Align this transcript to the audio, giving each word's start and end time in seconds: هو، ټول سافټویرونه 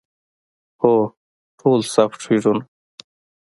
هو، 0.81 0.93
ټول 1.59 1.79
سافټویرونه 1.93 2.63